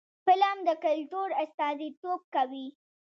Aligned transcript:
فلم 0.27 0.57
د 0.67 0.69
کلتور 0.85 1.29
استازیتوب 1.43 2.21
کوي 2.35 2.67